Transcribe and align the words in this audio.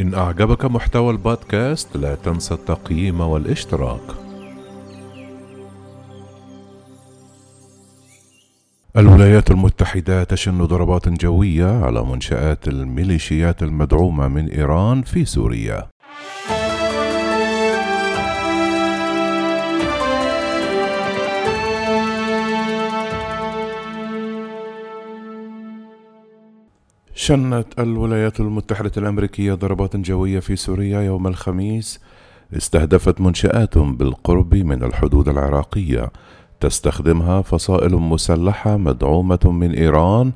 إن 0.00 0.14
أعجبك 0.14 0.64
محتوى 0.64 1.10
البودكاست 1.10 1.96
لا 1.96 2.14
تنسى 2.14 2.54
التقييم 2.54 3.20
والاشتراك. 3.20 4.00
الولايات 8.96 9.50
المتحدة 9.50 10.24
تشن 10.24 10.64
ضربات 10.64 11.08
جوية 11.08 11.84
على 11.84 12.04
منشآت 12.04 12.68
الميليشيات 12.68 13.62
المدعومة 13.62 14.28
من 14.28 14.48
إيران 14.48 15.02
في 15.02 15.24
سوريا. 15.24 15.89
شنت 27.14 27.66
الولايات 27.78 28.40
المتحدة 28.40 28.92
الأمريكية 28.96 29.54
ضربات 29.54 29.96
جوية 29.96 30.40
في 30.40 30.56
سوريا 30.56 31.00
يوم 31.00 31.26
الخميس. 31.26 32.00
استهدفت 32.56 33.20
منشآت 33.20 33.78
بالقرب 33.78 34.54
من 34.54 34.82
الحدود 34.82 35.28
العراقية. 35.28 36.10
تستخدمها 36.60 37.42
فصائل 37.42 37.96
مسلحة 37.96 38.76
مدعومة 38.76 39.38
من 39.44 39.70
إيران. 39.70 40.32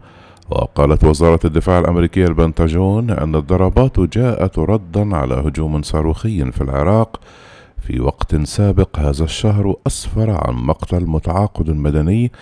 وقالت 0.51 1.05
وزارة 1.05 1.41
الدفاع 1.45 1.79
الأمريكية 1.79 2.27
البنتاجون 2.27 3.11
أن 3.11 3.35
الضربات 3.35 4.01
جاءت 4.01 4.59
ردا 4.59 5.17
على 5.17 5.35
هجوم 5.35 5.83
صاروخي 5.83 6.53
في 6.53 6.61
العراق. 6.61 7.21
في 7.81 8.01
وقت 8.01 8.37
سابق 8.37 8.99
هذا 8.99 9.25
الشهر 9.25 9.77
أسفر 9.87 10.31
عن 10.31 10.55
مقتل 10.55 11.07
متعاقد 11.07 11.71
مدني 11.71 12.33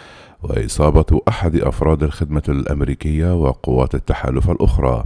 وإصابة 0.42 1.20
أحد 1.28 1.56
أفراد 1.56 2.02
الخدمة 2.02 2.42
الأمريكية 2.48 3.34
وقوات 3.34 3.94
التحالف 3.94 4.50
الأخرى. 4.50 5.04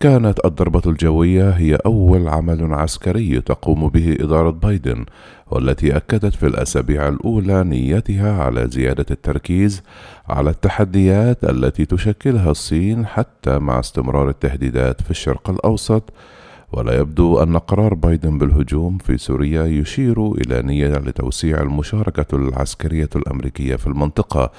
كانت 0.00 0.44
الضربة 0.44 0.82
الجوية 0.86 1.50
هي 1.50 1.74
أول 1.86 2.28
عمل 2.28 2.74
عسكري 2.74 3.40
تقوم 3.40 3.88
به 3.88 4.16
إدارة 4.20 4.50
بايدن، 4.50 5.04
والتي 5.50 5.96
أكدت 5.96 6.34
في 6.34 6.46
الأسابيع 6.46 7.08
الأولى 7.08 7.64
نيتها 7.64 8.42
على 8.42 8.68
زيادة 8.70 9.06
التركيز 9.10 9.82
على 10.28 10.50
التحديات 10.50 11.44
التي 11.44 11.84
تشكلها 11.84 12.50
الصين 12.50 13.06
حتى 13.06 13.58
مع 13.58 13.80
استمرار 13.80 14.28
التهديدات 14.28 15.02
في 15.02 15.10
الشرق 15.10 15.50
الأوسط 15.50 16.02
ولا 16.72 17.00
يبدو 17.00 17.42
أن 17.42 17.58
قرار 17.58 17.94
بايدن 17.94 18.38
بالهجوم 18.38 18.98
في 18.98 19.18
سوريا 19.18 19.66
يشير 19.66 20.32
إلى 20.32 20.62
نية 20.62 20.98
لتوسيع 20.98 21.60
المشاركة 21.60 22.36
العسكرية 22.36 23.08
الأمريكية 23.16 23.76
في 23.76 23.86
المنطقة 23.86 24.50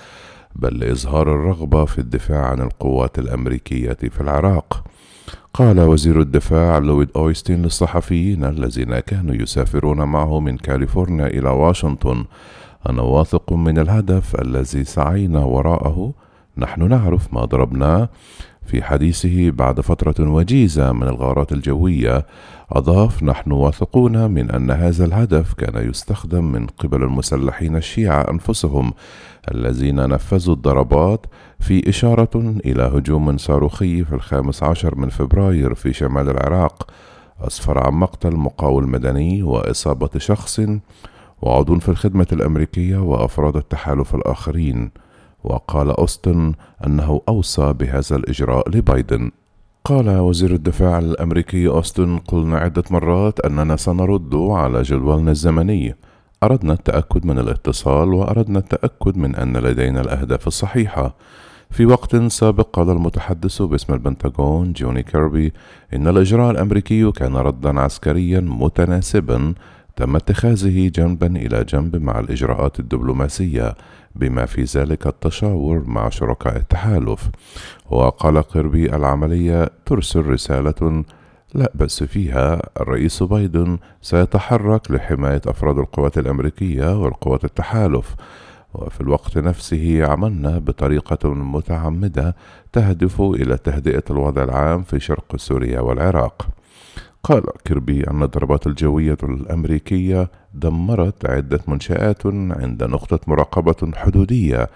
بل 0.56 0.80
لإظهار 0.80 1.36
الرغبة 1.36 1.86
في 1.86 2.00
الدفاع 2.00 2.46
عن 2.46 2.62
القوات 2.62 3.20
الأمريكية 3.20 3.94
في 3.94 4.22
العراق. 4.22 4.84
قال 5.54 5.80
وزير 5.80 6.22
الدفاع 6.22 6.78
لويد 6.78 7.10
أويستين 7.16 7.62
للصحفيين 7.62 8.44
الذين 8.46 9.00
كانوا 9.00 9.36
يسافرون 9.36 10.04
معه 10.04 10.40
من 10.40 10.58
كاليفورنيا 10.58 11.28
إلى 11.28 11.50
واشنطن 11.50 12.26
أنا 12.90 13.02
واثق 13.02 13.54
من 13.54 13.80
الهدف 13.80 14.42
الذي 14.42 14.84
سعينا 14.84 15.40
وراءه. 15.40 16.14
نحن 16.58 16.88
نعرف 16.88 17.34
ما 17.34 17.46
ضربناه. 17.46 18.10
في 18.70 18.84
حديثه 18.84 19.52
بعد 19.52 19.82
فترة 19.82 20.30
وجيزة 20.30 20.92
من 20.92 21.04
الغارات 21.08 21.52
الجوية 21.52 22.26
أضاف 22.72 23.24
نحن 23.24 23.52
واثقون 23.52 24.32
من 24.32 24.52
أن 24.52 24.72
هذا 24.72 25.06
الهدف 25.06 25.54
كان 25.54 25.90
يستخدم 25.90 26.52
من 26.52 26.68
قبل 26.68 27.04
المسلحين 27.04 27.76
الشيعة 27.76 28.22
أنفسهم 28.32 28.94
الذين 29.52 30.10
نفذوا 30.10 30.56
الضربات 30.56 31.26
في 31.60 31.90
إشارة 31.90 32.56
إلى 32.66 32.84
هجوم 32.84 33.38
صاروخي 33.38 34.04
في 34.04 34.16
الخامس 34.16 34.64
عشر 34.64 34.96
من 34.96 35.10
فبراير 35.10 35.76
في 35.76 35.94
شمال 35.94 36.30
العراق 36.30 36.88
أسفر 37.42 37.88
عن 37.88 37.94
مقتل 37.94 38.36
مقاول 38.36 38.88
مدني 38.88 39.44
وإصابة 39.44 40.10
شخص 40.18 40.62
وعضو 41.42 41.80
في 41.80 41.90
الخدمة 41.90 42.28
الأمريكية 42.34 42.98
وأفراد 42.98 43.56
التحالف 43.56 44.16
الآخرين. 44.16 44.92
وقال 45.44 45.90
أوستن 45.90 46.54
أنه 46.88 47.22
أوصى 47.30 47.74
بهذا 47.74 48.16
الإجراء 48.16 48.70
لبايدن. 48.70 49.32
قال 49.86 50.10
وزير 50.10 50.54
الدفاع 50.54 51.00
الأمريكي 51.00 51.68
أوستن 51.68 52.18
قلنا 52.18 52.58
عدة 52.58 52.84
مرات 52.92 53.40
أننا 53.40 53.76
سنرد 53.76 54.36
على 54.36 54.82
جدولنا 54.82 55.32
الزمني. 55.32 55.96
أردنا 56.44 56.74
التأكد 56.74 57.26
من 57.26 57.40
الاتصال 57.40 58.14
وأردنا 58.14 58.60
التأكد 58.60 59.18
من 59.18 59.36
أن 59.36 59.58
لدينا 59.58 60.02
الأهداف 60.02 60.48
الصحيحة. 60.48 61.16
في 61.72 61.86
وقت 61.86 62.16
سابق 62.16 62.68
قال 62.74 62.90
المتحدث 62.90 63.62
باسم 63.62 63.94
البنتاغون 63.94 64.74
جوني 64.74 65.04
كيربي 65.04 65.54
إن 65.94 66.08
الإجراء 66.08 66.52
الأمريكي 66.52 67.12
كان 67.12 67.36
ردا 67.36 67.80
عسكريا 67.80 68.40
متناسبا 68.40 69.54
تم 70.00 70.16
اتخاذه 70.16 70.88
جنبا 70.96 71.28
إلى 71.28 71.64
جنب 71.64 71.96
مع 71.96 72.20
الإجراءات 72.20 72.80
الدبلوماسية 72.80 73.76
بما 74.16 74.46
في 74.46 74.64
ذلك 74.64 75.08
التشاور 75.08 75.84
مع 75.88 76.10
شركاء 76.10 76.56
التحالف. 76.58 77.30
وقال 77.90 78.42
قربي 78.42 78.96
العملية 78.96 79.70
ترسل 79.86 80.26
رسالة 80.26 81.04
لا 81.54 81.72
بأس 81.76 82.04
فيها. 82.04 82.62
الرئيس 82.82 83.24
بايدن 83.24 83.78
سيتحرك 84.02 84.92
لحماية 84.92 85.42
أفراد 85.48 85.78
القوات 85.78 86.18
الأمريكية 86.18 87.02
والقوات 87.02 87.46
التحالف. 87.46 88.16
وفي 88.74 89.02
الوقت 89.02 89.38
نفسه 89.38 90.06
عملنا 90.06 90.60
بطريقة 90.60 91.34
متعمدة 91.34 92.36
تهدف 92.72 93.22
إلى 93.22 93.58
تهدئة 93.58 94.04
الوضع 94.10 94.44
العام 94.44 94.84
في 94.84 95.00
شرق 95.00 95.36
سوريا 95.36 95.80
والعراق. 95.80 96.48
قال 97.24 97.44
كيربي 97.66 98.04
أن 98.10 98.24
الضربات 98.24 98.68
الجوية 98.68 99.18
الأمريكية 99.24 100.32
دمرت 100.54 101.30
عدة 101.30 101.60
منشآت 101.68 102.26
عند 102.26 102.84
نقطة 102.84 103.20
مراقبة 103.28 103.92
حدودية 103.96 104.70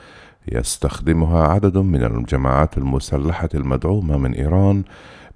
يستخدمها 0.52 1.48
عدد 1.48 1.78
من 1.78 2.04
الجماعات 2.04 2.78
المسلحة 2.78 3.50
المدعومة 3.54 4.18
من 4.18 4.34
إيران 4.34 4.84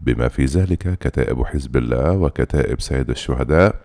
بما 0.02 0.28
في 0.28 0.46
ذلك 0.46 0.98
كتائب 1.00 1.44
حزب 1.46 1.78
الله 1.78 2.12
وكتائب 2.12 2.82
سيد 2.82 3.10
الشهداء 3.10 3.76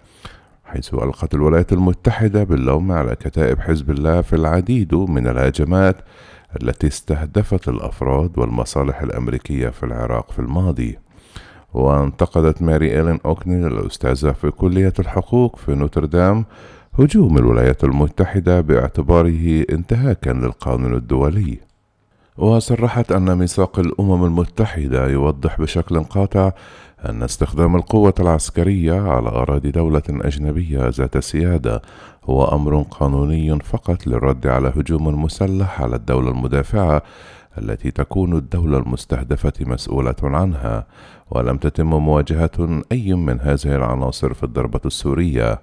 حيث 0.65 0.95
ألقت 0.95 1.35
الولايات 1.35 1.73
المتحدة 1.73 2.45
باللوم 2.45 2.93
على 2.93 3.17
كتائب 3.17 3.61
حزب 3.61 3.91
الله 3.91 4.21
في 4.21 4.37
العديد 4.37 4.95
من 4.95 5.29
الهجمات 5.29 5.97
التي 6.63 6.87
استهدفت 6.87 7.69
الأفراد 7.69 8.39
والمصالح 8.39 9.03
الأمريكية 9.03 9.69
في 9.69 9.83
العراق 9.83 10.33
في 10.33 10.39
الماضي. 10.39 10.99
وانتقدت 11.75 12.63
ماري 12.63 12.97
إيلين 12.97 13.19
أوكني 13.27 13.67
الأستاذة 13.67 14.33
في 14.33 14.51
كلية 14.51 14.93
الحقوق 14.99 15.57
في 15.57 15.75
نوتردام 15.75 16.45
هجوم 16.99 17.39
الولايات 17.39 17.85
المتحدة 17.85 18.61
باعتباره 18.61 19.65
انتهاكا 19.71 20.31
للقانون 20.31 20.95
الدولي. 20.95 21.59
وصرحت 22.37 23.13
أن 23.13 23.39
ميثاق 23.39 23.79
الأمم 23.79 24.25
المتحدة 24.25 25.09
يوضح 25.09 25.61
بشكل 25.61 26.01
قاطع 26.05 26.53
أن 27.09 27.23
استخدام 27.23 27.77
القوة 27.77 28.15
العسكرية 28.21 29.01
على 29.01 29.29
أراضي 29.29 29.71
دولة 29.71 30.03
أجنبية 30.09 30.89
ذات 30.89 31.19
سيادة 31.19 31.83
هو 32.25 32.45
أمر 32.45 32.83
قانوني 32.83 33.59
فقط 33.59 34.07
للرد 34.07 34.47
على 34.47 34.73
هجوم 34.77 35.23
مسلح 35.23 35.83
على 35.83 35.97
الدولة 35.97 36.31
المدافعة 36.31 37.03
التي 37.59 37.91
تكون 37.91 38.37
الدولة 38.37 38.79
المستهدفة 38.79 39.53
مسؤولة 39.61 40.15
عنها 40.23 40.87
ولم 41.31 41.57
تتم 41.57 41.87
مواجهة 41.87 42.83
أي 42.93 43.15
من 43.15 43.41
هذه 43.41 43.77
العناصر 43.77 44.35
في 44.35 44.43
الضربة 44.43 44.81
السورية. 44.87 45.61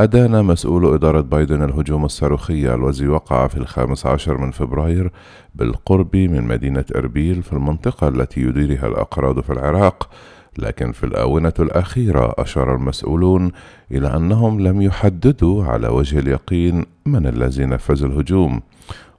أدان 0.00 0.44
مسؤول 0.44 0.94
إدارة 0.94 1.20
بايدن 1.20 1.62
الهجوم 1.62 2.04
الصاروخي 2.04 2.74
الذي 2.74 3.08
وقع 3.08 3.46
في 3.46 3.56
الخامس 3.56 4.06
عشر 4.06 4.38
من 4.38 4.50
فبراير 4.50 5.12
بالقرب 5.54 6.16
من 6.16 6.42
مدينة 6.42 6.84
إربيل 6.96 7.42
في 7.42 7.52
المنطقة 7.52 8.08
التي 8.08 8.40
يديرها 8.40 8.86
الأقراض 8.86 9.40
في 9.40 9.52
العراق. 9.52 10.10
لكن 10.58 10.92
في 10.92 11.04
الآونة 11.04 11.52
الأخيرة 11.58 12.34
أشار 12.38 12.74
المسؤولون 12.74 13.52
إلى 13.90 14.16
أنهم 14.16 14.60
لم 14.60 14.82
يحددوا 14.82 15.64
على 15.64 15.88
وجه 15.88 16.18
اليقين 16.18 16.84
من 17.06 17.26
الذي 17.26 17.64
نفذ 17.64 18.04
الهجوم. 18.04 18.60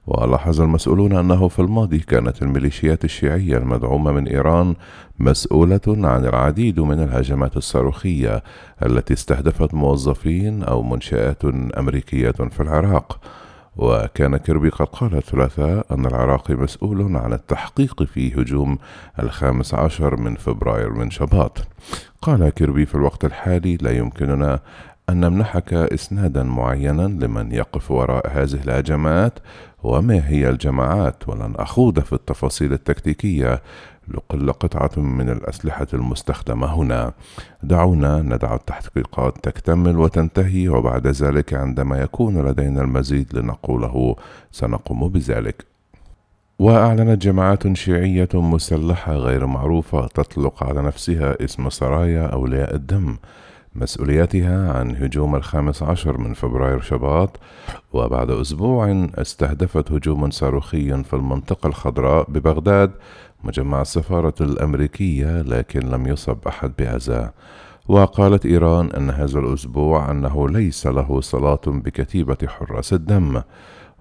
ولاحظ 0.06 0.60
المسؤولون 0.60 1.16
أنه 1.16 1.48
في 1.48 1.58
الماضي 1.58 1.98
كانت 1.98 2.42
الميليشيات 2.42 3.04
الشيعية 3.04 3.56
المدعومة 3.56 4.12
من 4.12 4.28
إيران 4.28 4.74
مسؤولة 5.18 5.80
عن 5.86 6.24
العديد 6.24 6.80
من 6.80 7.00
الهجمات 7.00 7.56
الصاروخية 7.56 8.42
التي 8.86 9.14
استهدفت 9.14 9.74
موظفين 9.74 10.62
أو 10.62 10.82
منشآت 10.82 11.44
أمريكية 11.78 12.30
في 12.30 12.60
العراق. 12.60 13.20
وكان 13.76 14.36
كيربي 14.36 14.68
قد 14.68 14.86
قال 14.86 15.14
الثلاثاء 15.14 15.86
أن 15.90 16.06
العراق 16.06 16.50
مسؤول 16.50 17.16
عن 17.16 17.32
التحقيق 17.32 18.02
في 18.02 18.34
هجوم 18.34 18.78
الخامس 19.18 19.74
عشر 19.74 20.16
من 20.16 20.34
فبراير 20.34 20.90
من 20.90 21.10
شباط. 21.10 21.58
قال 22.22 22.48
كيربي 22.48 22.86
في 22.86 22.94
الوقت 22.94 23.24
الحالي 23.24 23.76
لا 23.76 23.90
يمكننا 23.90 24.60
أن 25.08 25.20
نمنحك 25.20 25.74
إسنادا 25.74 26.42
معينا 26.42 27.02
لمن 27.02 27.52
يقف 27.52 27.90
وراء 27.90 28.30
هذه 28.30 28.62
الهجمات 28.64 29.38
وما 29.82 30.28
هي 30.28 30.48
الجماعات؟ 30.48 31.28
ولن 31.28 31.54
أخوض 31.56 32.00
في 32.00 32.12
التفاصيل 32.12 32.72
التكتيكية 32.72 33.62
لكل 34.08 34.52
قطعة 34.52 35.00
من 35.00 35.30
الأسلحة 35.30 35.86
المستخدمة 35.94 36.74
هنا. 36.74 37.12
دعونا 37.62 38.22
ندع 38.22 38.54
التحقيقات 38.54 39.38
تكتمل 39.42 39.98
وتنتهي 39.98 40.68
وبعد 40.68 41.06
ذلك 41.06 41.54
عندما 41.54 41.98
يكون 41.98 42.46
لدينا 42.48 42.80
المزيد 42.80 43.38
لنقوله 43.38 44.16
سنقوم 44.52 45.08
بذلك. 45.08 45.64
وأعلنت 46.58 47.22
جماعات 47.22 47.72
شيعية 47.72 48.28
مسلحة 48.34 49.14
غير 49.14 49.46
معروفة 49.46 50.06
تطلق 50.06 50.64
على 50.64 50.82
نفسها 50.82 51.44
اسم 51.44 51.70
سرايا 51.70 52.26
أولياء 52.26 52.74
الدم. 52.74 53.16
مسؤوليتها 53.74 54.72
عن 54.72 54.96
هجوم 54.96 55.34
الخامس 55.34 55.82
عشر 55.82 56.18
من 56.18 56.34
فبراير 56.34 56.80
شباط 56.80 57.40
وبعد 57.92 58.30
أسبوع 58.30 59.08
استهدفت 59.14 59.92
هجوما 59.92 60.30
صاروخيا 60.30 61.02
في 61.02 61.16
المنطقة 61.16 61.66
الخضراء 61.66 62.30
ببغداد 62.30 62.90
مجمع 63.44 63.80
السفارة 63.80 64.34
الأمريكية 64.40 65.42
لكن 65.42 65.80
لم 65.80 66.06
يصب 66.06 66.38
أحد 66.48 66.72
بأذى 66.78 67.30
وقالت 67.88 68.46
إيران 68.46 68.90
أن 68.90 69.10
هذا 69.10 69.38
الأسبوع 69.38 70.10
أنه 70.10 70.48
ليس 70.48 70.86
له 70.86 71.20
صلاة 71.20 71.60
بكتيبة 71.66 72.36
حراس 72.46 72.92
الدم. 72.92 73.42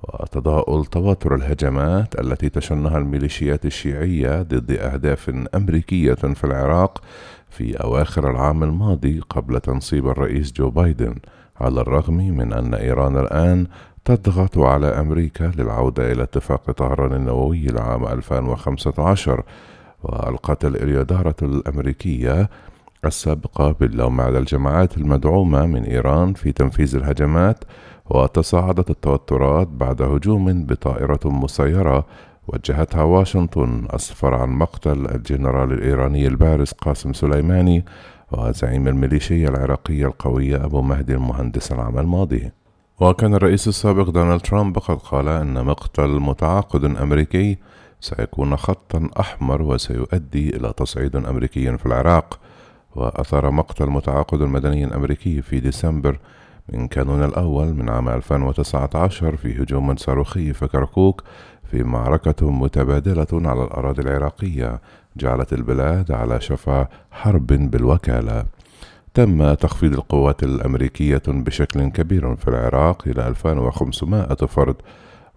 وتضاؤل 0.04 0.86
تواتر 0.86 1.36
الهجمات 1.36 2.20
التي 2.20 2.50
تشنها 2.50 2.98
الميليشيات 2.98 3.66
الشيعية 3.66 4.42
ضد 4.42 4.72
أهداف 4.72 5.32
أمريكية 5.56 6.14
في 6.14 6.44
العراق 6.44 7.02
في 7.50 7.76
أواخر 7.84 8.32
العام 8.32 8.64
الماضي 8.64 9.20
قبل 9.20 9.60
تنصيب 9.60 10.08
الرئيس 10.08 10.52
جو 10.52 10.70
بايدن 10.70 11.16
على 11.62 11.82
الرغم 11.82 12.18
من 12.18 12.54
أن 12.54 12.74
إيران 12.74 13.18
الآن 13.18 13.68
تضغط 14.06 14.58
على 14.58 14.88
أمريكا 14.88 15.52
للعودة 15.58 16.12
إلى 16.12 16.24
اتفاق 16.24 16.72
طهران 16.72 17.14
النووي 17.14 17.66
لعام 17.66 18.08
2015 18.08 19.44
وألقت 20.04 20.66
الإدارة 20.66 21.36
الأمريكية 21.42 22.50
السابقة 23.06 23.72
باللوم 23.72 24.22
على 24.22 24.38
الجماعات 24.38 24.98
المدعومة 24.98 25.66
من 25.66 25.84
إيران 25.84 26.34
في 26.34 26.52
تنفيذ 26.52 26.96
الهجمات 26.96 27.64
وتصاعدت 28.16 28.90
التوترات 28.90 29.68
بعد 29.68 30.02
هجوم 30.02 30.66
بطائرة 30.66 31.20
مسيرة 31.26 32.06
وجهتها 32.48 33.04
واشنطن 33.04 33.88
أسفر 33.90 34.34
عن 34.34 34.50
مقتل 34.50 35.06
الجنرال 35.16 35.74
الإيراني 35.74 36.28
البارز 36.28 36.72
قاسم 36.72 37.14
سليماني 37.14 37.86
وزعيم 38.32 38.88
الميليشيا 38.88 39.50
العراقية 39.50 40.06
القوية 40.06 40.66
أبو 40.66 40.82
مهدي 40.82 41.14
المهندس 41.14 41.72
العام 41.72 42.00
الماضي. 42.00 42.52
وكان 43.00 43.36
الرئيس 43.36 43.68
السابق 43.68 44.10
دونالد 44.10 44.42
ترامب 44.42 44.78
قد 44.78 44.98
قال 44.98 45.28
أن 45.28 45.66
مقتل 45.66 46.10
متعاقد 46.10 46.86
أمريكي 46.86 47.58
سيكون 48.00 48.58
خطا 48.58 49.10
أحمر 49.20 49.62
وسيؤدي 49.62 50.56
إلى 50.56 50.74
تصعيد 50.78 51.16
أمريكي 51.16 51.78
في 51.78 51.86
العراق. 51.86 52.40
وأثار 52.96 53.52
مقتل 53.52 53.86
متعاقد 53.86 54.42
مدني 54.42 54.96
أمريكي 54.96 55.42
في 55.42 55.60
ديسمبر 55.60 56.20
من 56.70 56.88
كانون 56.88 57.24
الأول 57.24 57.74
من 57.74 57.90
عام 57.90 58.10
2019 58.10 59.38
في 59.38 59.64
هجوم 59.64 59.96
صاروخي 59.96 60.54
في 60.54 60.68
كركوك 60.68 61.24
في 61.72 61.84
معركة 61.84 62.52
متبادلة 62.52 63.28
على 63.34 63.64
الأراضي 63.64 64.02
العراقية 64.02 64.82
جعلت 65.18 65.54
البلاد 65.54 66.12
على 66.12 66.42
شفا 66.42 66.88
حرب 67.12 67.48
بالوكالة. 67.48 68.46
تم 69.14 69.54
تخفيض 69.54 69.94
القوات 69.94 70.44
الأمريكية 70.44 71.22
بشكل 71.28 71.90
كبير 71.90 72.36
في 72.36 72.48
العراق 72.48 73.08
إلى 73.08 73.28
2500 73.28 74.36
فرد 74.36 74.76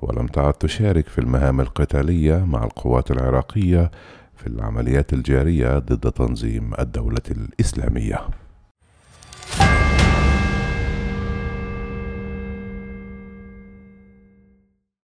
ولم 0.03 0.27
تعد 0.27 0.53
تشارك 0.53 1.09
في 1.09 1.19
المهام 1.19 1.61
القتالية 1.61 2.45
مع 2.45 2.65
القوات 2.65 3.11
العراقية 3.11 3.91
في 4.37 4.47
العمليات 4.47 5.13
الجارية 5.13 5.79
ضد 5.79 6.13
تنظيم 6.13 6.71
الدولة 6.79 7.23
الإسلامية. 7.31 8.21